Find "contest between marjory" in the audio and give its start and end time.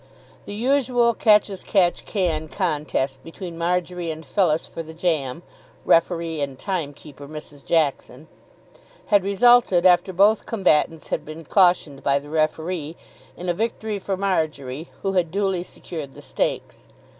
2.47-4.09